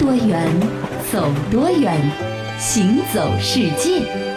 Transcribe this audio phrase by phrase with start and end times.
[0.00, 0.48] 多远，
[1.12, 1.94] 走多远，
[2.58, 4.29] 行走世界。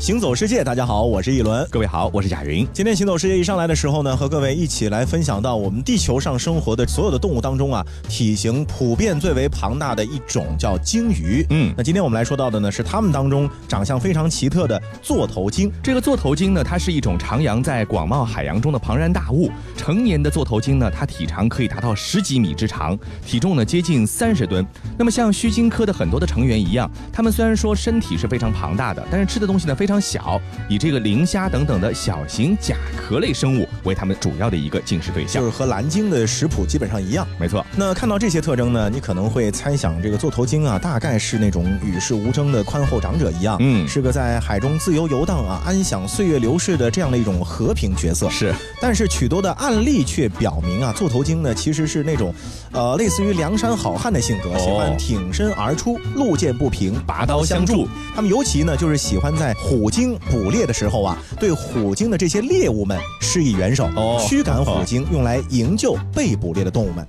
[0.00, 1.68] 行走世界，大家好，我是一轮。
[1.68, 2.66] 各位好，我是贾云。
[2.72, 11.44] 今天行走世界一上来的时候呢，和各位一起来分享到我们地球上生活的所有的动物当中啊，体型普遍最为庞大的一种叫鲸鱼。
[11.50, 15.70] 嗯，那今天我们来说到的呢，是它们当中长相非常奇特的座头鲸。
[15.82, 19.50] 这个座头鲸呢，它是一种徜徉在广袤海洋中的庞然大物。
[19.76, 24.66] 成年的座头鲸呢，它体长可以达到十几米之长，体重呢接近三十吨。
[24.96, 29.89] 那么像须鲸科的很多的成员一样，它们虽然说身体是非常庞大的，但是吃的东西呢非常。
[29.90, 37.26] 非常小，以这个磷虾等等的小型甲壳类生物为它们主要的一个进食对象，就是和蓝鲸的食谱基本上一样。
[37.40, 37.66] 没错。
[37.74, 48.30] 那看到这些特征呢，你可能会猜想，这个座头鲸啊，大概是那种与世无争的宽厚长者一样，嗯，是个在海中自由游荡啊，安享岁月流逝的这样的一种和平角色。
[48.30, 48.54] 是。
[48.80, 52.32] 但是许多的案例却表明啊，座头鲸呢其实是那种，
[52.70, 57.88] 呃，类似于梁山好汉的性格，喜欢挺身而出，路见不平拔刀相助。
[58.14, 59.79] 他们尤其呢就是喜欢在虎。
[59.80, 63.88] 虎鲸捕猎的时候啊，对虎鲸的这些猎物们施以援手，
[64.20, 67.08] 驱赶虎鲸，用来营救被捕猎的动物们。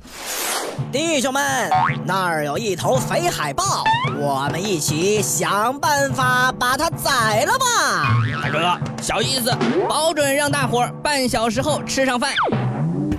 [0.90, 1.70] 弟兄们，
[2.06, 3.84] 那儿有一头肥海豹，
[4.18, 8.16] 我们一起想办法把它宰了吧！
[8.42, 9.54] 大哥，小意思，
[9.90, 12.32] 保准让大伙儿半小时后吃上饭。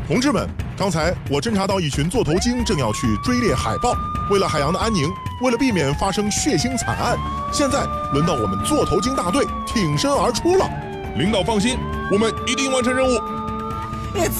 [0.08, 3.94] 同志们，刚才我侦察到一群座头鲸正要去追猎海豹。
[4.30, 5.08] 为了海洋的安宁，
[5.40, 7.16] 为了避免发生血腥惨案，
[7.52, 10.68] 现在轮到我们座头鲸大队挺身而出了。
[11.16, 11.78] 领导放心，
[12.10, 13.20] 我们一定完成任务。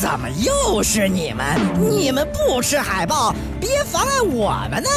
[0.01, 1.47] 怎么又是你们？
[1.79, 4.91] 你们不吃海豹，别妨碍我们呢！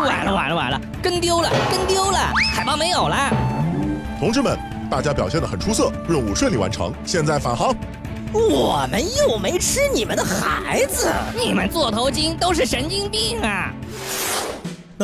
[0.00, 2.18] 完了完了完了，跟丢了跟丢了，
[2.54, 3.16] 海豹没有了。
[4.20, 4.56] 同志们，
[4.90, 7.74] 大家表现得很出色，任务顺利完成，现在返航。
[8.34, 13.72] 我们又没吃你们的孩子，你们座头鲸都是神经病啊！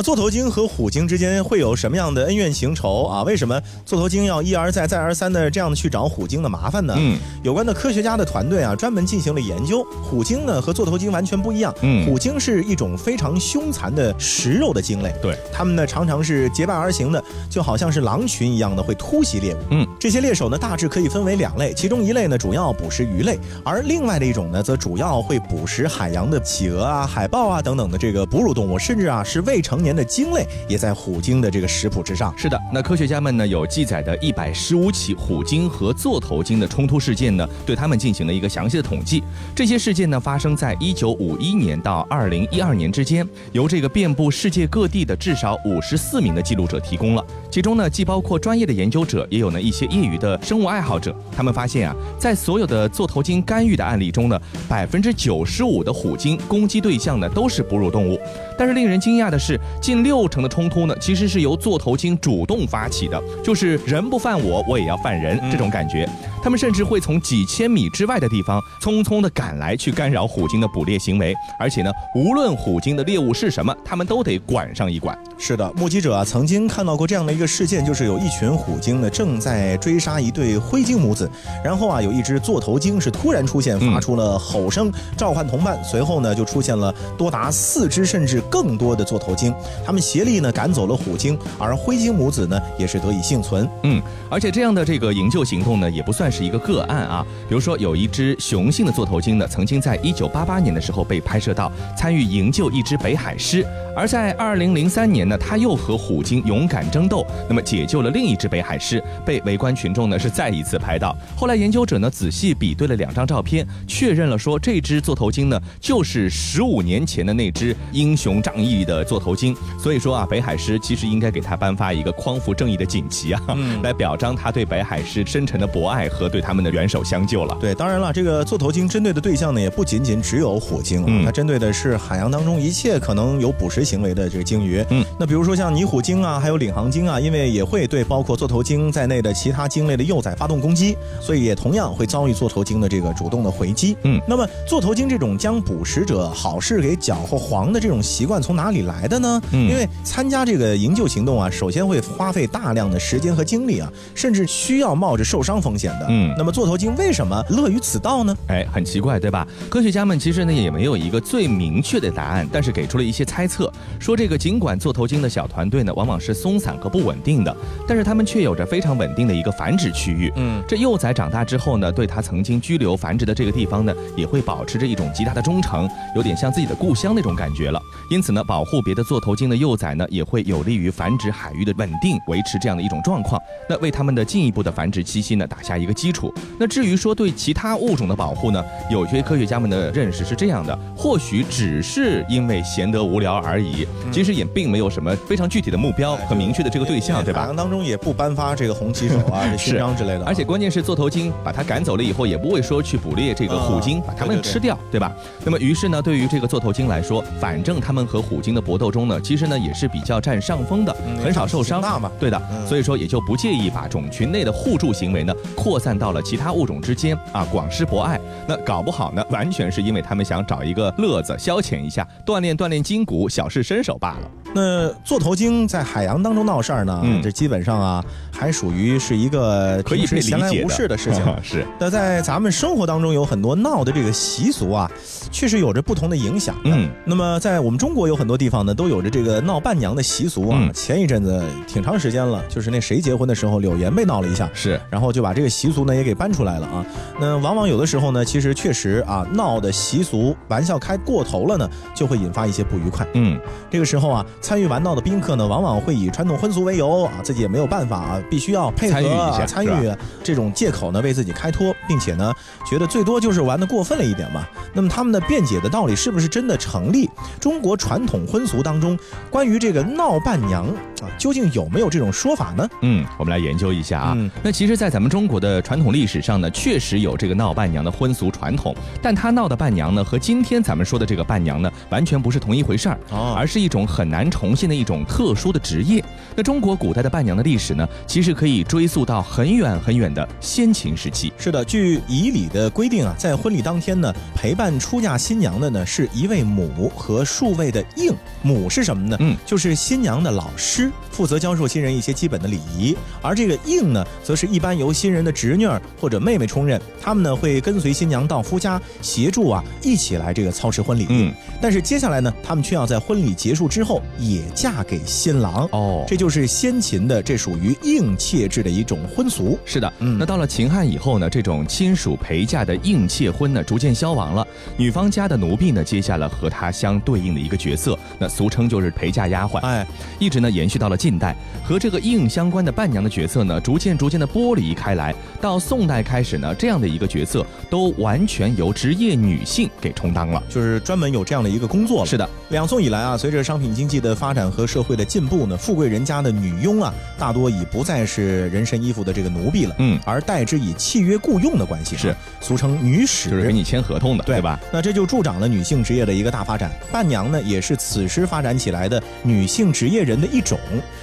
[0.01, 3.23] 那座头鲸和虎鲸之间会有什么样的恩怨情仇啊？
[3.23, 6.95] 为什么座头鲸要一而再、再而三的这样的去找虎鲸的麻烦呢？
[6.97, 9.85] 嗯，有关的科学家的团队啊，专门进行了研究。
[10.03, 11.75] 虎鲸呢和座头鲸完全不一样。
[11.83, 15.15] 嗯，虎鲸是一种非常凶残的食肉的鲸类。
[15.21, 19.59] 对，它们呢常常是结伴而行的，就好像是狼群一样的会突袭猎物。
[19.69, 32.33] 嗯，这些猎手呢大致可以分为两类，其中一类呢主要捕食鱼类，而另外的一种呢则主要会捕食海洋的企鹅啊、海豹啊等等的这个哺乳动物，甚至啊是未成年的鲸类也在虎鲸的这个食谱之上。
[32.37, 39.23] 是的，那科学家们呢有记载的一百十五起虎鲸和座头鲸的冲突事件呢，对他们进行了一个详细的统计。
[39.55, 47.25] 这些事件呢发生在一九五一年到二零一二年之间，由这个遍布世界各地的至少五十四名的记录者提供了。
[47.51, 51.15] 其中呢既包括专业的研究者，也有呢一些业余的生物爱好者。
[51.37, 58.19] 他们发现啊，在所有的座头鲸干预的案例中呢，百分之九十五的虎鲸攻击对象呢都是哺乳动物。
[58.61, 66.07] 但是令人惊讶的是，近六成的冲突呢，其实是由座头鲸主动发起的，就是人不犯我，我也要犯人这种感觉。
[66.43, 71.35] 他们甚至会从几千米之外的地方匆匆的赶来，去干扰虎鲸的捕猎行为。
[71.59, 75.19] 而且呢，无论虎鲸的猎物是什么，他们都得管上一管。
[75.39, 81.31] 是的，目击者啊曾经看到过这样的一个事件，就是有一群虎鲸呢正在追杀一对灰鲸母子，
[81.65, 88.43] 然后啊有一只座头鲸是突然出现，发出了吼声召唤同伴，随后呢就出现了多达四只甚至。
[88.51, 89.55] 更多的座头鲸，
[89.87, 93.69] 他们协力呢赶走了虎鲸，而灰鲸母子呢也是得以幸存。
[93.85, 97.25] 嗯，而且这样的这个营救行动呢也不算是一个个案啊。
[97.49, 103.65] 比如说有一只雄性的座头鲸呢，曾经在一九八八年的时候被拍摄到参与营救一只北海狮，
[103.97, 111.17] 而在二零零三年呢，他又和虎鲸勇敢争斗，那么解救了另一只北海狮，被围观群众呢是再一次拍到。
[111.37, 118.40] 后来研究者呢仔细比对了两张照片，确认了说这只座头鲸呢就是十五年前的那只英雄。
[118.43, 123.41] 仗义的座头鲸，所以说啊，北海狮其实应该给他颁发一个匡扶正义的锦旗啊，
[123.83, 127.57] 来表彰他对北海狮深沉的博爱和对他们的援手相救了。
[127.61, 134.85] 对，当然了，这个座头鲸针对的对象呢，也不仅仅只有虎鲸啊，它针对的是海洋当中一切可能有捕食行为的这个鲸鱼。
[134.91, 143.97] 嗯，那比如说像泥虎鲸啊，还有领航鲸啊，因为也会对包括座头鲸在内的其他鲸类的幼崽发动攻击，所以也同样会遭遇座头鲸的这个主动的回击。
[144.05, 148.30] 嗯，那么座头鲸这种将捕食者好事给搅和黄的这种习惯。
[148.31, 149.43] 惯从哪里来的呢？
[149.53, 156.07] 因为参加这个营救行动啊，首先会花费大量的时间和精力啊，甚至需要冒着受伤风险的。
[156.09, 158.33] 嗯，那么座头鲸为什么乐于此道呢？
[158.47, 159.45] 哎，很奇怪，对吧？
[159.69, 167.57] 科学家们其实呢也没有一个最明确的答案，但是给出了一些猜测，说这个尽管座头鲸的小团队呢往往是松散和不稳定的，
[167.89, 170.33] 但是他们却有着非常稳定的一个繁殖区域。
[170.37, 177.81] 嗯，这幼崽长大之后呢，对它曾经居留繁殖的这个地方呢，也会保持着一种极大的忠诚，有点像自己的故乡那种感觉了。
[178.11, 183.41] 因此呢，保护别的座头鲸的幼崽呢，也会有利于繁殖海域的稳定，维持这样的一种状况。
[183.69, 186.35] 那为它们的进一步的繁殖栖息呢打下一个基础。
[186.59, 188.61] 那至于说对其他物种的保护呢，
[188.91, 197.43] 有些科学家们的认识是这样的：或许只是因为闲得无聊而已，其实也并没有什么非常具体的目标和明确的这个对象，对吧？
[197.43, 200.25] 海洋当中也不颁发这个红旗手啊、勋章之类的。
[200.25, 205.13] 而且关键是座头鲸把它赶走了以后，也不会说去捕猎这个虎鲸，把它们吃掉，对吧？
[205.45, 211.81] 那么于是呢，对于这个座头鲸来说，反正它们和虎鲸的搏斗中呢，其实呢也是比较占上风的，很少受伤，
[212.19, 212.41] 对的。
[212.67, 218.21] 所以说也就不介意把种群内的互助行为呢扩散到了其他物种之间啊，广施博爱。
[218.47, 224.31] 那搞不好呢，完全是因为他们想找一个乐子消遣一下，锻炼锻炼筋骨，小试身手罢了。
[224.53, 231.25] 那座头鲸在海洋当中闹事儿呢，这基本上啊，还属于是一个可以被闲来无事的事情。
[231.43, 231.65] 是。
[231.79, 234.91] 那在咱们生活当中有很多闹的这个习俗啊，
[235.31, 236.57] 确实有着不同的影响。
[236.65, 236.91] 嗯。
[237.05, 240.71] 那么在我们中国有很多地方呢，都有着这个闹伴娘的习俗啊。
[240.73, 244.49] 前一阵子挺长时间了，就是那谁结婚的时候，柳岩被闹了一下。
[244.53, 244.81] 是。
[244.91, 246.85] 然后就把这个习俗呢也给搬出来了啊。
[247.21, 253.07] 那往往有的时候呢，其实确实啊，闹的习俗玩笑开过头了呢，就会引发一些不愉快。
[253.15, 253.39] 嗯。
[253.71, 254.27] 这个时候啊。
[254.41, 259.95] 参与玩闹的宾客呢，往往会以传统婚俗为由啊，自己也没有办法啊，必须要配合参与
[260.25, 262.33] 这种借口呢，为自己开脱，并且呢，
[262.69, 264.45] 觉得最多就是玩的过分了一点嘛。
[264.73, 267.09] 那么他们的辩解的道理是不是真的成立？
[267.39, 270.67] 中国传统婚俗当中关于这个闹伴娘
[271.03, 272.69] 啊，究竟有没有这种说法呢？
[272.83, 274.17] 嗯，我们来研究一下啊。
[274.43, 282.99] 那其实，在咱们中国的传统历史上呢，确实有这个闹伴娘的婚俗传统，但他闹的伴娘呢，和今天咱们说的这个伴娘呢，完全不是同一回事儿，
[283.37, 284.31] 而是一种很难。
[284.31, 286.03] 重现的一种特殊的职业。
[286.37, 291.33] 那中国古代的伴娘的历史呢，其实可以追溯到很远很远的先秦时期。
[291.37, 298.15] 是的，据仪礼的规定啊，在婚礼当天呢，陪伴出嫁新娘的呢是一位母和数位的应。
[298.43, 299.17] 母是什么呢？
[299.21, 302.97] 嗯，就是新娘的老师，负责教授新人一些基本的礼仪。
[303.21, 311.07] 而这个应呢，则是一般由新人的侄女儿或者妹妹充任，他们呢会跟随新娘到夫家协助啊，一起来这个操持婚礼。
[311.11, 314.01] 嗯，但是接下来呢，他们却要在婚礼结束之后。
[314.19, 319.59] 也嫁给新郎哦，这就是先秦的，这属于应妾制的一种婚俗。
[319.65, 324.47] 是的，嗯，那到了秦汉以后呢，这种亲属陪嫁的应妾婚呢，逐渐消亡了。
[324.77, 329.59] 女方家的奴婢呢，接下了和她相对应的一个角色，那俗称就是陪嫁丫鬟。
[329.59, 329.87] 哎，
[330.19, 335.15] 一直呢延续到了近代，和这个应相关的伴娘的角色呢，逐渐逐渐的剥离开来。
[335.41, 342.07] 到宋代开始呢，这样的一个角色都完全由职业女性给充当了，就是专门有这样的一个工作了。
[342.07, 354.61] 是的，两宋以来啊，随着商品经济的发展和社会的进步呢，富贵人家的女佣啊，大多已不再是人身衣服的这个奴婢了，嗯，而代之以契约雇佣的关系，是俗称女使，就是给你签合同的，对吧？
[354.73, 356.71] 那这就助长了女性职业的一个大发展。
[356.93, 360.59] 伴娘呢，也是此时发展起来的女性职业人的一种。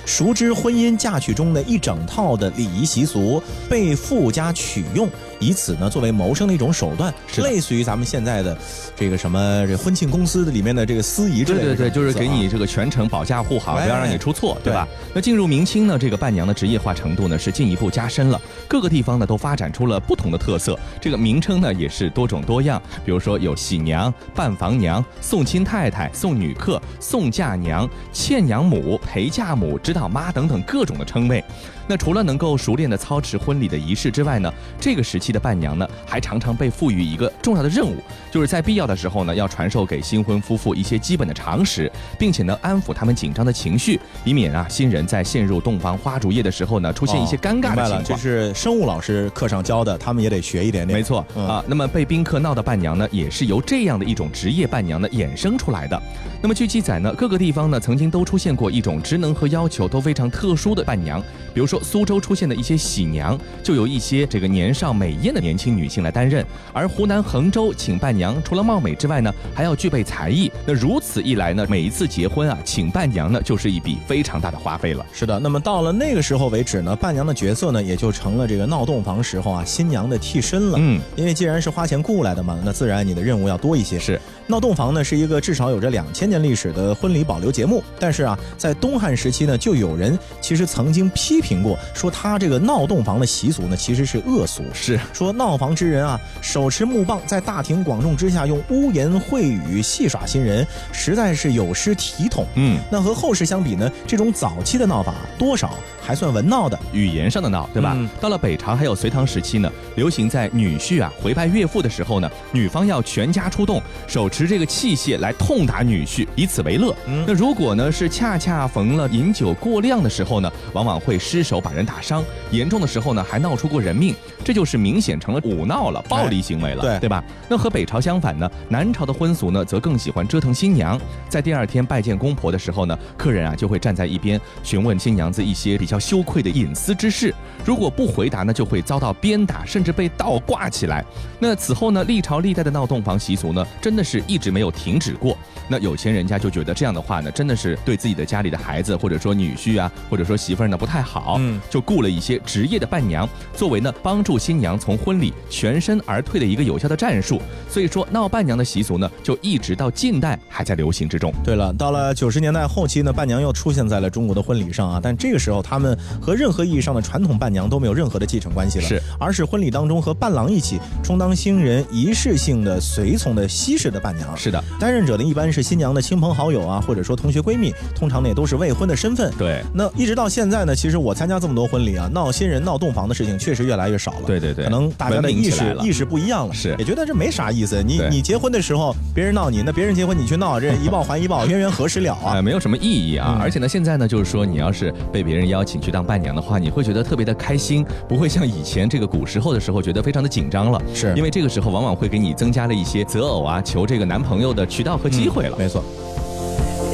[0.06, 8.58] 熟知婚姻嫁娶中的一整套的礼仪习俗，被富家取用，以此呢作为谋生的一种手段，是类似于咱们现在的
[8.96, 14.88] 这个什么这婚庆公司的里面的这个司仪之类的，对对对，就是给你这个全程保驾护航，不要让你出错，对吧？
[15.14, 31.44] 那进入明清呢，这个伴娘的职业化程度呢是进一步加深了，各个地方呢都发展出了不同的特色，这个名称呢也是多种多样，比如说有喜娘、伴房娘、送亲太太、送女客、送嫁娘、倩娘母、陪嫁母、指导妈等等各种的称谓。
[31.88, 37.96] 那除了能够熟练的操持婚礼的仪式之外呢，这个时期的伴娘呢，还常常被赋予一个重要的任务，
[38.30, 48.04] 就是在必要的时候呢，要传授给新婚夫妇一些基本的常识，并且呢，安抚他们紧张的情绪，以免啊新人在陷入洞房花烛夜的时候呢，出现一些尴尬的情况。
[48.04, 51.00] 这是生物老师课上教的，他们也得学一点点。
[51.00, 56.02] 没错啊，那么被宾客闹的伴娘呢，也是由这样的一种职业伴娘呢衍生出来的。
[56.42, 61.24] 那么据记载呢，各个地方呢曾经都出现过一种职能和要求都非常特殊的伴娘，
[61.58, 61.82] 比如说。
[61.88, 70.52] 苏州出现的一些喜娘，就由一些这个年少美艳的年轻女性来担任；而湖南衡州请伴娘，除了貌美之外呢，还要具备才艺。
[70.66, 75.06] 那如此一来呢，每一次结婚啊，请伴娘呢，就是一笔非常大的花费了。
[75.14, 80.78] 是的，那么到了那个时候为止呢，伴娘的角色呢，也就成了这个闹洞房时候啊新娘的替身了。
[80.82, 83.98] 嗯，因为既然是花钱雇来的嘛，那自然你的任务要多一些。
[83.98, 91.68] 是，闹洞房呢是一个至少有着两千年历史的婚礼保留节目，但是啊，在东汉时期呢，就有人其实曾经批评过。
[91.68, 94.64] 过，说他这个闹洞房的习俗呢，其实是恶俗。
[94.74, 102.48] 是说闹房之人啊，手持木棒在大庭广众之下用污言秽语戏耍新人，实在是有失体统。
[102.56, 105.74] 嗯，那和后世相比呢，这种早期的闹法多少
[106.08, 107.92] 还算文闹的，语言上的闹，对吧？
[107.94, 116.96] 嗯到了北朝还有隋唐时期呢，流行在女婿啊回拜岳父的时候呢，女方要全家出动，手持这个器械来痛打女婿，以此为乐。
[117.08, 127.22] 嗯那如果呢是恰恰逢了饮酒过量的时候呢，往往会失手把人打伤，严重的时候呢还闹出过人命，这就是明显成了武闹了，暴力行为了，对对吧？
[127.50, 130.98] 那和北朝相反呢，南朝的婚俗呢则更喜欢折腾新娘，
[131.28, 137.34] 在第二天拜见公婆的时候呢，客人啊就会站在一边询问新娘子一些比较羞愧的隐私之事，
[137.66, 141.04] 如果不回答呢，就会遭到鞭打，甚至被倒挂起来。
[141.40, 145.38] 那此后呢，历朝历代的闹洞房习俗呢，真的是一直没有停止过。
[145.68, 157.42] 那有钱人家就觉得这样的话呢，真的是对自己的家里的孩子，或者说女婿啊，或者说媳妇儿呢不太好，嗯就雇了一些职业的伴娘，作为呢帮助新娘从婚礼全身而退的一个有效的战术。
[157.70, 161.34] 所以说，闹伴娘的习俗呢，就一直到近代还在流行之中。
[161.44, 174.36] 对了，到了九十年代后期呢，伴娘又出现在了中国的婚礼上啊，但这个时候他们和任何意义上的传统伴娘都没有任何的继承关系了，是，而是婚礼当中和伴郎一起充当新人仪式性的随从的西式的伴娘。
[174.36, 179.32] 是的，担任者呢一般是新娘的亲朋好友啊，或者说同学闺蜜，通常呢也都是未婚的身份。
[179.38, 179.62] 对。
[179.74, 184.22] 那一直到现在呢，其实我参加这么多婚礼啊，闹新人、闹洞房的事情确实越来越少了。
[184.26, 187.82] 对对对可能大家的意识意识不一样了，是也觉得这没啥意思。
[187.84, 192.34] 你你结婚的时候别人闹你，那别人结婚你去闹，这一报还一报， 冤冤何时了啊？
[192.36, 193.36] 哎，没有什么意义啊。
[193.36, 200.82] 嗯而且呢，现在呢，就是说你要是被别人邀请去当伴娘的话，你会觉得特别的开心，不会像以前这个古时候的时候觉得非常的紧张了。
[200.94, 205.58] 是因为这个时候往往会给你增加了一些择偶啊、求这个男朋友的渠道和机会了。
[205.58, 205.84] 没错。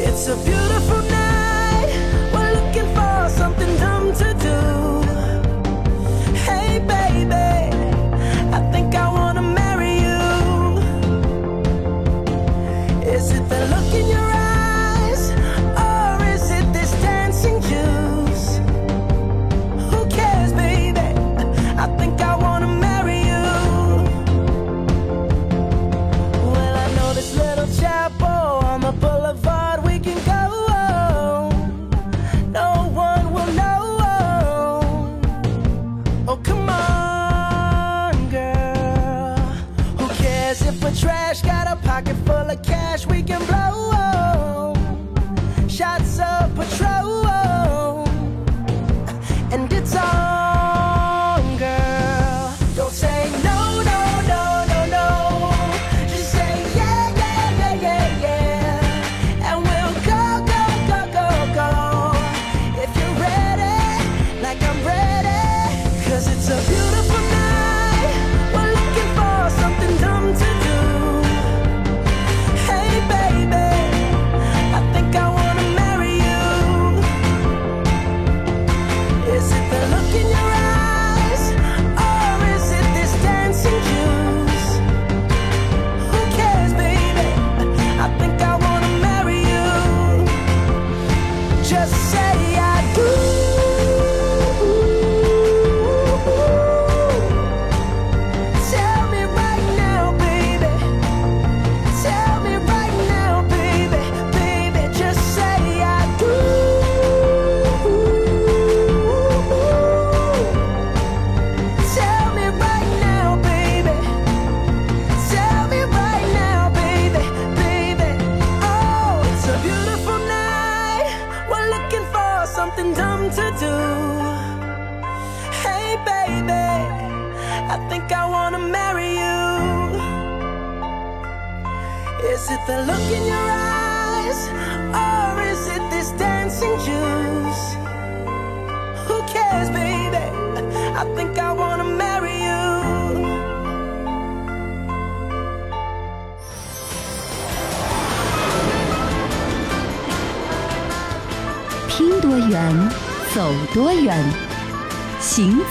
[0.05, 0.72] It's a beautiful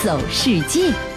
[0.02, 1.11] 走世界。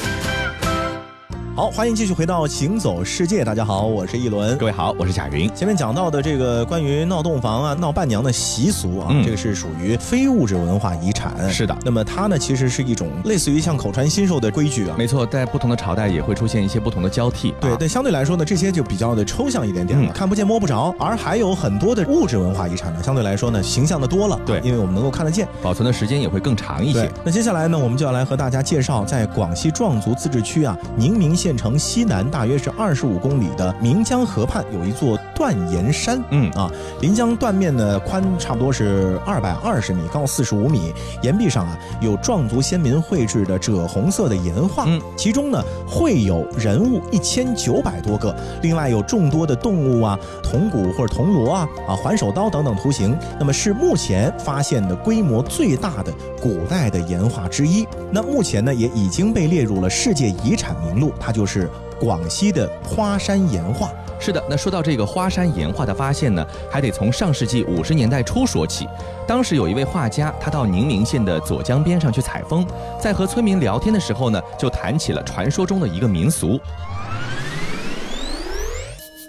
[1.56, 4.58] 好，欢迎继续回到《行走世界》，大家好，我是一轮。
[4.58, 5.50] 各位好，我是贾云。
[5.56, 11.50] 前面讲到的这个关于闹洞房啊、闹伴娘的习俗啊，嗯这个是属于非物质文化遗产。
[11.50, 14.98] 是的那么它呢，其实是一种类似于像口传心授的规矩啊。
[14.98, 17.54] 没错，在不同的朝代也会出现一些不同的交替。
[17.62, 20.94] 对，啊但相对来说呢，这些就比较的抽象一点点了，嗯看不见摸不着。
[21.00, 24.38] 而还有很多的物质文化遗产呢，相对来说呢，形象的多了。
[24.46, 25.48] 对因为我们能够看得见。
[25.64, 36.20] 保存的时间也会更长一些。，那接下来呢，我们就要来和大家介绍，在广西壮族自治区啊宁明县城西南大约是二十五公里的岷江河畔，有一座断岩山。
[36.32, 36.72] 嗯啊，
[37.02, 56.12] 临江断面呢宽差不多是二百二十米，高四十五米，岩壁上啊有壮族先民绘制的赭红色的岩画，嗯其中呢绘有人物一千九百多个，另外有众多的动物啊、铜鼓或者铜锣啊、啊环手刀等等图形，那么是目前发现的规模最大的
[56.46, 57.88] 古代的岩画之一。
[58.12, 61.68] 那目前呢也已经被列入了世界遗产名录，它就是
[62.00, 63.92] 广西的花山岩画。
[64.20, 68.88] 是的，那说到这个花山岩画的发现呢，还得从上世纪五十年代初说起。
[69.28, 72.64] 当时有一位画家，他到宁明县的左江边上去采风，
[73.02, 76.60] 在和村民聊天的时候呢，就谈起了传说中的一个民俗。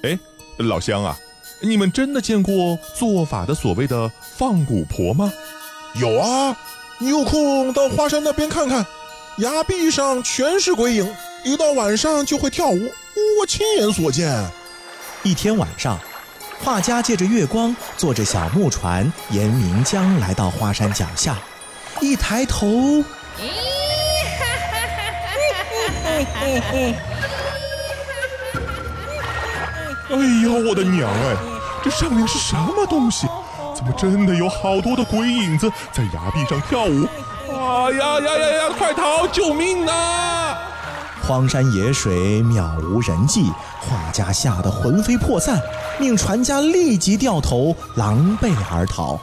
[0.03, 0.19] 哎，
[0.59, 1.17] 老乡啊，
[1.63, 5.33] 你们真的见过做法的所谓的放蛊婆吗？
[5.95, 6.55] 有啊，
[6.99, 8.87] 你有空到花山那边看看，
[9.39, 12.91] 崖壁上全是鬼影，一到晚上就会跳舞，
[13.39, 14.33] 我亲眼所见。
[15.23, 15.99] 一天晚上，
[16.65, 21.37] 画家借着月光，坐着小木船沿岷江来到花山脚下，
[22.01, 22.67] 一抬头，
[30.09, 31.37] 哎呀，我的娘哎，
[31.85, 33.27] 这上面是什么东西？
[33.93, 37.07] 真的有好多的鬼影子在崖壁上跳舞？
[37.49, 38.75] 啊呀呀呀呀！
[38.77, 39.27] 快逃！
[39.29, 40.59] 救命啊！
[41.23, 43.51] 荒山野水，渺无人迹，
[43.81, 45.61] 画家吓得魂飞魄散，
[45.99, 49.19] 命船家立即掉头，狼狈而逃。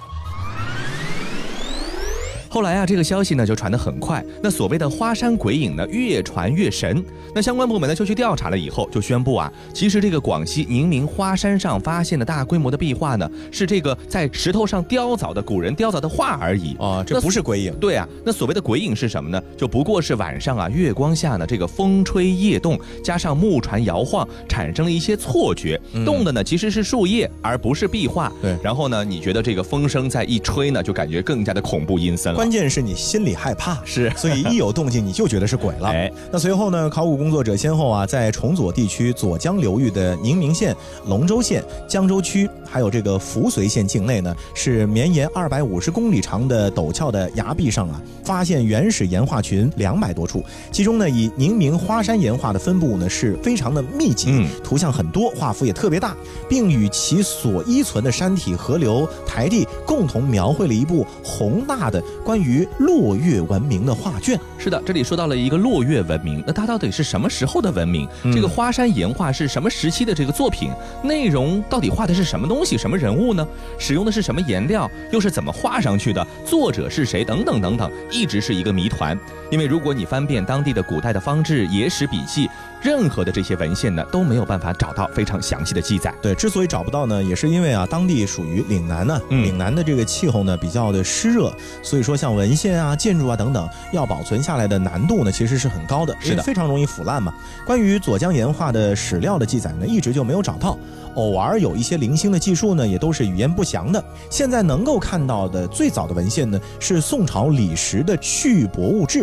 [2.53, 4.24] 后来啊，这个消息呢就传得很快。
[4.43, 7.03] 那所谓的花山鬼影呢，越传越神。
[7.33, 16.75] 那相关部门呢就去调查了，以后就宣布啊，其实这个广西宁明花山上发现的大规模的壁画呢，是这个在石头上雕凿的古人雕凿的画而已。
[16.75, 17.74] 啊，这不是鬼影。
[17.79, 19.41] 对啊，那所谓的鬼影是什么呢？
[19.57, 25.81] 就不过是晚上啊，月光下呢，这个风吹叶动，加上木船摇晃，产生了一些错觉。
[26.05, 28.31] 动的呢其实是树叶，而不是壁画。
[28.43, 32.42] 对然后呢，你觉得这个风声在一吹呢，就感觉更加的恐怖阴森了。
[32.43, 34.12] 关键是你心里害怕，是。
[34.19, 35.88] 所以一有动静你就觉得是鬼了。
[35.88, 36.12] 哎。
[36.29, 40.75] 那随后呢，考古工作者先后啊，在崇左地区左江流域的宁明县、
[41.07, 54.49] 龙州县、江州区，还有这个扶绥县境内呢，是绵延二百五十公里长的陡峭的崖壁上啊，发现原始岩画群两百多处，其中呢，以宁明花山岩画的分布呢是非常的密集，嗯。
[54.62, 56.13] 图像很多，画幅也特别大，
[56.49, 64.39] 并与其所依存的山体、河流、台地共同描绘了一部宏大的关于落月文明的画卷。
[64.58, 68.08] 是的，这里说到了一个落月文明，那它到底是什么时候的文明？
[68.24, 70.72] 嗯这个花山岩画是什么时期的这个作品？
[71.04, 73.46] 内容到底画的是什么东西、什么人物呢？
[73.78, 74.89] 使用的是什么颜料？
[75.12, 76.26] 又是怎么画上去的？
[76.46, 77.24] 作者是谁？
[77.24, 79.17] 等等等等，一直是一个谜团。
[79.52, 82.50] 因为如果你翻遍当地的古代的方志、野史笔记，
[82.84, 86.13] 任何的这些文献呢都没有办法找到非常详细的记载。
[86.22, 97.34] 对，之所以找不到呢，也是因为啊，当地属于岭南呢、嗯岭南的这个气候呢比较的湿热，所以说像文献啊、建筑啊等等，要保存下来的难度呢其实是很高的，是的非常容易腐烂嘛。
[97.65, 100.78] 关于左江岩画的史料的记载呢，一直就没有找到，
[101.15, 104.04] 偶尔有一些零星的记述呢，也都是语言不详的。
[104.30, 109.19] 现在能够看到的最早的文献呢，是宋朝李时的《续博物志》。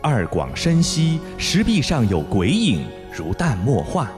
[0.00, 4.08] 二广深溪，石壁上有鬼影，如淡墨画。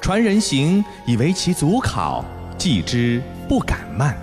[0.00, 2.24] 传人行，以为其足考，
[2.56, 4.16] 记之不敢慢。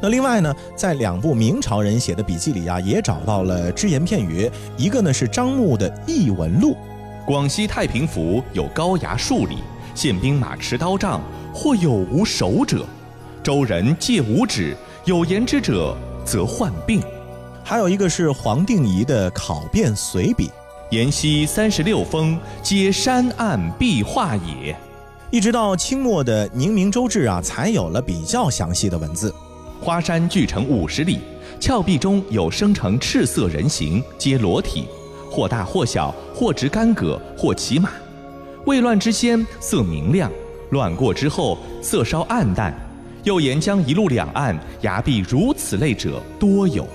[0.00, 6.72] 那另外呢，在两部明朝人写的笔记里啊，也找到了只言片语，一个呢是张牧的《艺文录》。
[7.24, 9.58] 广西太平府有高崖数里，
[9.94, 11.20] 现兵马持刀杖，
[11.52, 12.84] 或有无守者。
[13.42, 17.00] 周人借五指，有言之者则患病。
[17.68, 20.46] 还有一个是黄定仪的《考辨随笔》，
[20.88, 24.74] 沿溪三十六峰，皆山岸壁画也。
[25.30, 29.34] 一直到清末的《宁明州志》啊，才有了比较详细的文字。
[29.82, 31.18] 花山距城五十里，
[31.60, 34.86] 峭壁中有生成赤色人形，皆裸体，
[35.30, 37.90] 或大或小，或执干戈，或骑马。
[38.64, 40.30] 未乱之先，色明亮；
[40.70, 42.74] 乱过之后，色稍暗淡。
[43.24, 46.88] 又沿江一路两岸崖壁如此类者多有。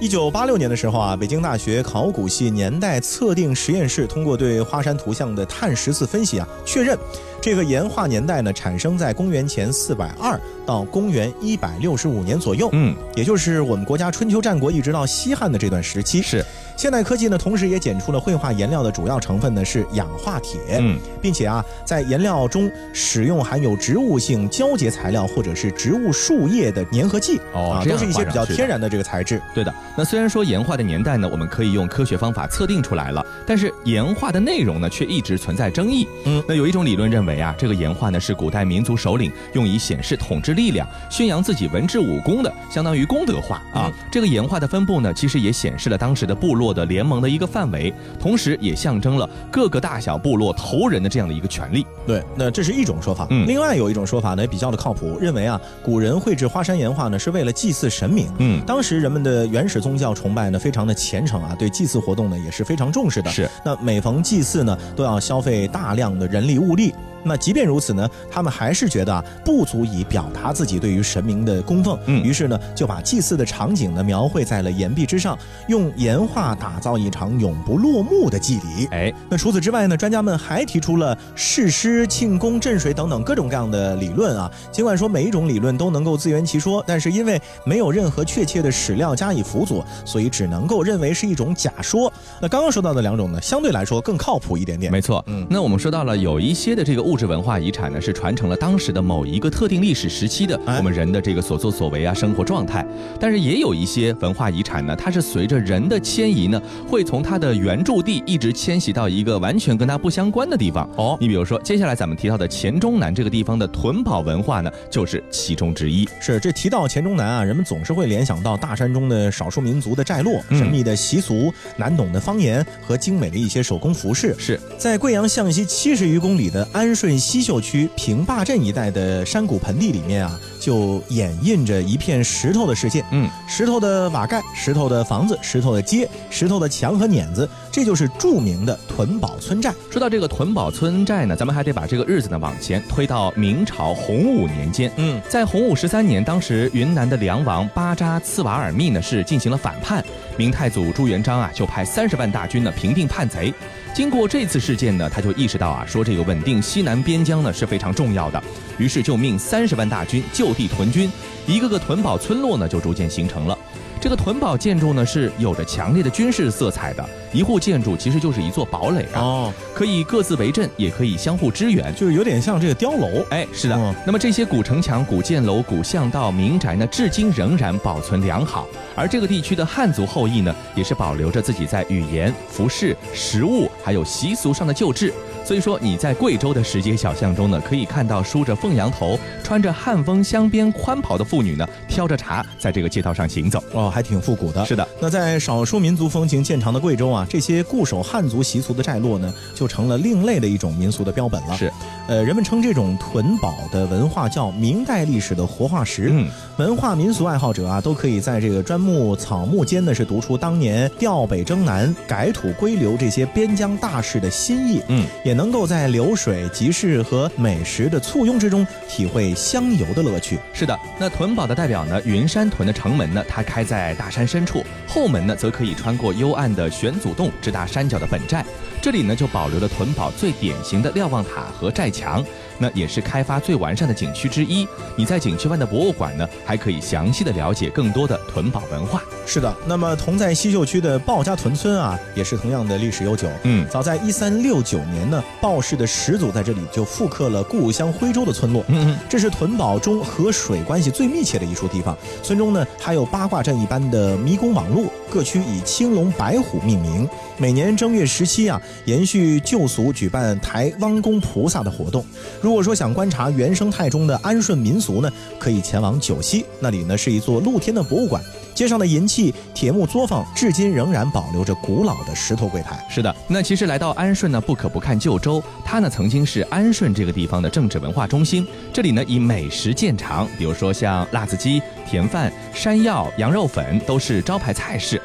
[0.00, 6.96] 一九八六年的时候啊，北京大学考古系年代测定实验室通过对花山图像的碳十四分析啊，确认
[7.42, 12.68] 这个岩画年代呢产生在公元前四百二到公元一百六十五年左右。
[12.74, 16.22] 嗯，也就是我们国家春秋战国一直到西汉的这段时期。
[16.22, 16.44] 是。
[16.78, 29.42] 现代科技呢，同时也检出了绘画颜料的主要成分呢是氧化铁，嗯，并且啊，在颜料中使用含有植物性胶结材料或者是植物树叶的粘合剂，哦，都是一些比较天然的这个材质。
[29.52, 29.74] 对的。
[29.96, 36.06] 那虽然说岩画的年代呢，我们可以用科学方法测定出来了，但是岩画的内容呢，却一直存在争议。
[36.26, 43.90] 嗯，那有一种理论认为啊，这个岩画呢是古代民族首领用以显示统治力量、宣扬自己文治武功的，相当于功德画啊。
[44.12, 51.86] 这个岩画的分布呢，其实也显示了当时的部落的联盟的一个范围，同时也象征了各个大小部落头人的这样的一个权利。
[52.06, 53.26] 对，那这是一种说法。
[53.30, 58.28] 嗯，另外有一种说法呢，比较的靠谱，认为啊，古人绘制花山岩画呢，是为了祭祀神明。
[58.36, 63.30] 嗯，当时人们的原始宗教崇拜呢，非常的虔诚啊，对祭祀活动呢，也是非常重视的。
[63.30, 66.92] 是，那每逢祭祀呢，都要消费大量的人力物力。
[67.24, 71.98] 那即便如此呢，他们还是觉得啊，不足以表达自己对于神明的供奉。
[72.06, 78.86] 嗯，于是呢，就把祭祀的场景呢，描绘在了岩壁之上，用岩画打造一场永不落幕的祭礼。
[78.90, 84.50] 哎，那除此之外呢，专家们还提出了誓师、庆功、镇水等等各种各样的理论啊。
[84.70, 92.12] 尽管说每一种理论都能够自圆其说，但是因为没有任何确切的史料加以辅佐，所以只能够认为是一种假说。
[92.40, 94.90] 那刚刚说到的两种呢，相对来说更靠谱一点点。
[94.92, 102.86] 没错，嗯，那我们说到了有一些的这个物质文化遗产呢，是传承了当时的某一个特定历史时期的我们人的这个所作所为啊，生活状态。
[103.18, 110.86] 但是也有一些文化遗产呢，它是随着人的迁移呢，会从它的原住地一直迁徙到一个完全跟它不相关的地方。
[110.96, 116.06] 哦，你比如说接下来咱们提到的黔中南这个地方的屯堡文化呢，就是其中之一。
[116.20, 124.34] 是这提到黔中南啊，人们总是会联想到大山中的少数民族的寨落、神秘的习俗、难懂的方言和精美的一些手工服饰。
[124.38, 133.04] 是在贵阳向西七十余公里的安顺西秀区平坝镇一带的山谷盆地里面啊，就掩映着一片石头的世界。
[133.12, 139.72] 嗯，石头的瓦盖、石头的房子、石头的街、石头的墙和碾子，这就是著名的屯堡村寨。
[139.92, 144.90] 说到这个屯堡村寨呢，咱们还得把这个日子呢往前推到明朝洪武年间。
[144.96, 150.04] 嗯，在洪武十三年，当时云南的梁王巴扎次瓦尔密呢是进行了反叛，
[150.38, 153.52] 明太祖朱元璋啊就派三十万大军呢平定叛贼。
[153.92, 158.40] 经过这次事件呢，他就意识到啊，说这个稳定西南边疆呢是非常重要的，
[158.78, 161.10] 于是就命三十万大军就地屯军，
[161.46, 163.58] 一个个屯堡村落呢就逐渐形成了。
[164.00, 171.94] 这个屯堡建筑呢是有着强烈的军事色彩的，一户建筑其实就是一座堡垒啊，哦，可以各自为阵，也可以相互支援。
[171.94, 173.24] 就是有点像这个碉楼。
[173.30, 173.74] 哎，是的。
[173.76, 178.66] 嗯那么这些古城墙、古建楼、古巷道、民宅呢，至今仍然保存良好。
[178.94, 185.12] 而这个地区的汉族后裔呢，也是保留着自己在语言、服饰、食物还有习俗上的旧制。
[185.48, 193.64] 所以说你在贵州的石阶小巷中呢，可以看到梳着凤阳头、穿着汉风镶边宽袍的妇女呢，挑着茶在这个街道上行走。
[193.72, 194.62] 哦，还挺复古的。
[194.66, 201.56] 是的，那在少数民族风情见长的贵州啊，这些固守汉族习俗的寨落呢，就成了另类的一种民俗的标本了。
[201.56, 201.72] 是，
[202.08, 206.10] 呃，人们称这种屯堡的文化叫明代历史的活化石。
[206.12, 214.82] 嗯，文化民俗爱好者啊，都可以在这个砖木草木间呢，是读出当年调北征南、改土归流这些边疆大事的心意。
[214.88, 220.36] 嗯，也能够在流水、集市和美食的簇拥之中，体会香油的乐趣。
[220.52, 228.44] 是的，那屯堡的代表呢，云山屯的城门呢，它开在大山深处，后门呢，则可以穿过幽暗的玄祖洞，直达山脚的本寨。
[228.82, 232.24] 这里呢，就保留了屯堡最典型的瞭望塔和寨墙，
[232.58, 234.66] 那也是开发最完善的景区之一。
[234.96, 239.02] 你在景区外的博物馆呢，还可以详细的了解更多的屯堡文化。
[239.26, 243.28] 是的，那么同在西秀区的鲍家屯村啊，也是同样的历史悠久。
[243.44, 248.64] 嗯，早在一三六九年呢，鲍氏的始祖在这里就复刻了故乡徽州的村落。
[248.68, 251.96] 嗯嗯，这是屯堡中和水关系最密切的一处地方。
[252.22, 257.08] 村中呢，还有八卦阵一般的迷宫网路，各区以青龙、白虎命名。
[257.36, 262.04] 每年正月十七啊，延续旧俗，举办抬汪公菩萨的活动。
[262.40, 268.22] 如如果说想观察原生态中的安顺民俗呢，可以前往九溪，那里呢是一座露天的博物馆。
[268.54, 272.82] 街上的银器、铁木作坊，至今仍然保留着古老的石头柜台。
[272.88, 278.46] 是的，那其实来到安顺呢，不可不看旧州，它呢曾经是安顺这个地方的政治文化中心。
[278.72, 284.98] 这里呢以美食见长，比如说像辣子鸡、甜饭、山药、羊肉粉都是招牌菜式。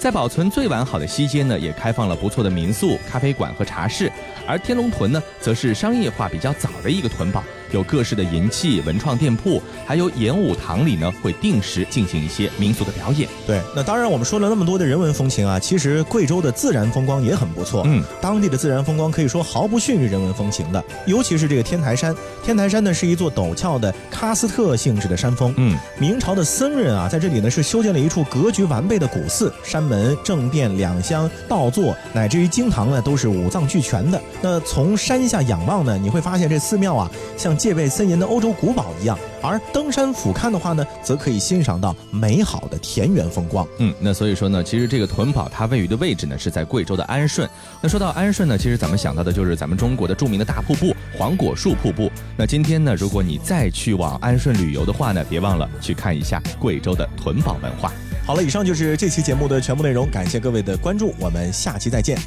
[0.00, 4.10] 在保存最完好的西街呢，也开放了不错的民宿、咖啡馆和茶室，
[4.46, 13.28] 而天龙屯呢，则是商业化比较早的一个屯堡，有各式的银器、文创店铺，还有演武堂里呢会定时进行一些民俗的表演。
[13.46, 17.82] 对，那当然我们说了那么多的人文风情啊，其实贵州的自然风光也很不错。
[17.86, 22.14] 嗯，当地的自然风光可以说毫不逊于人文风情的，尤其是这个天台山。
[22.42, 25.52] 天台山呢是一座陡峭的喀斯特性质的山峰。
[25.56, 34.20] 嗯，明朝的僧人啊在这里呢是修建了一处格局完备的古寺，山门、正殿、两厢、道座乃至于经堂呢都是五脏俱全的。
[34.40, 39.18] 那从山下仰望呢，你会发现这寺庙啊像戒备森严的欧洲古堡一样。
[39.42, 43.66] 而登山俯瞰的话呢，则可以欣赏到美好的田园风光。
[43.78, 47.48] 嗯，那所以说呢，其实这个屯堡它位于的位置呢是在贵州的安顺。
[47.82, 52.10] 那说到安顺呢，其实咱们想到的就是咱们中国的著名的大瀑布黄果树瀑布。
[52.36, 57.92] 那今天呢，如果你再去往安顺旅游的话呢，别忘了去看一下贵州的屯堡文化。
[58.26, 62.18] 好了，以上就是这期节目的全部内容，感谢各位的关注，我们下期再见。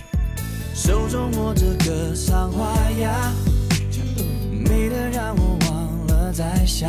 [0.75, 3.31] 手中握着个桑花呀，
[4.69, 6.87] 美得让我忘了在下。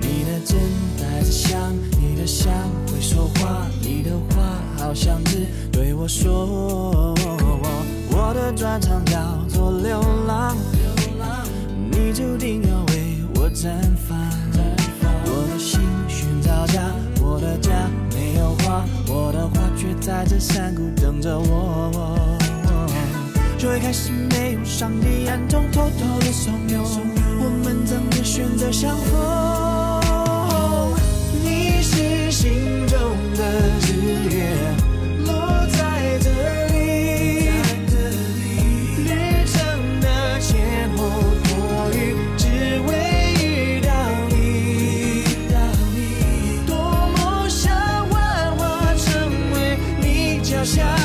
[0.00, 0.58] 你的真
[1.00, 2.52] 带着香，你的香
[2.86, 4.42] 会说话，你的话
[4.78, 7.14] 好像只对我说。
[8.10, 10.56] 我的专长叫做流浪，
[11.90, 13.68] 你注定要为我绽
[14.08, 14.16] 放。
[15.24, 16.82] 我的心寻找家，
[17.20, 17.70] 我的家
[18.12, 22.45] 没有花，我的花却在这山谷等着我。
[23.58, 26.78] 最开始没有上帝，感中偷偷的怂恿，
[27.40, 30.94] 我们怎经选择相逢，
[31.42, 32.52] 你是心
[32.86, 32.98] 中
[33.34, 33.42] 的
[33.80, 34.46] 日月，
[35.24, 36.28] 落在这
[36.68, 37.48] 里，
[39.04, 39.10] 旅
[39.46, 39.56] 程
[40.00, 41.00] 的前后
[41.48, 42.44] 多余，只
[42.86, 42.90] 为
[43.42, 43.90] 遇到
[44.30, 45.56] 你，当
[45.94, 46.76] 你多
[47.16, 47.74] 么想
[48.10, 48.14] 幻
[48.56, 49.08] 化成
[49.54, 50.95] 为你脚下。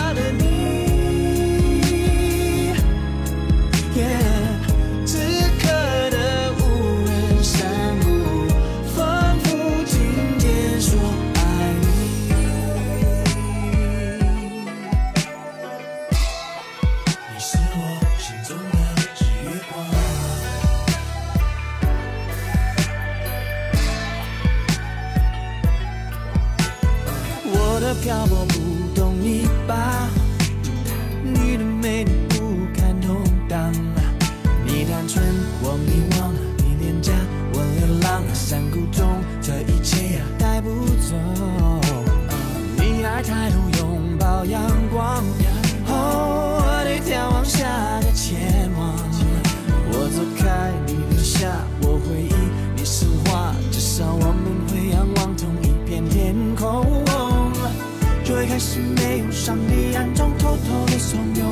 [58.73, 61.43] 是没有上帝暗中偷偷的怂恿，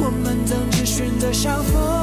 [0.00, 1.95] 我们曾经选择相逢。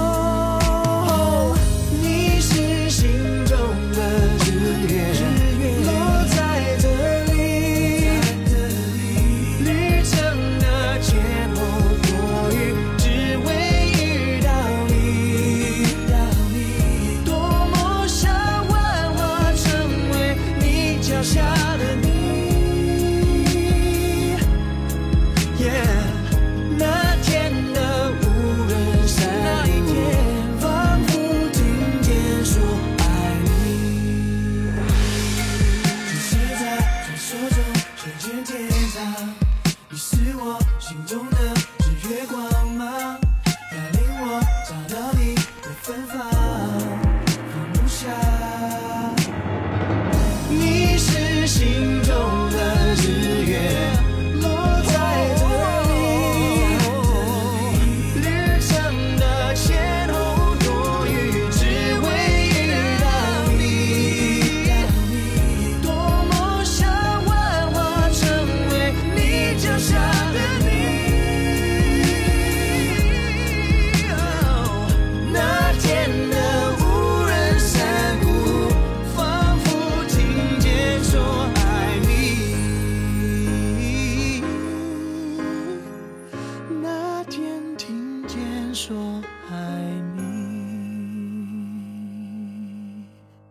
[40.23, 41.32] 是我心中。